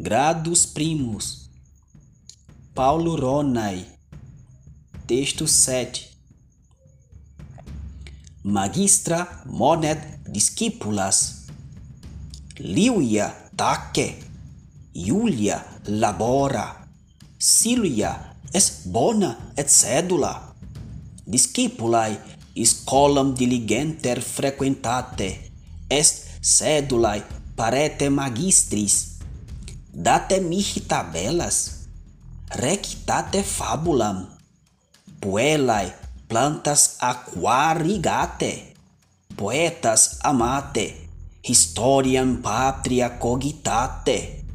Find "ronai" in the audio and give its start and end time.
3.16-3.84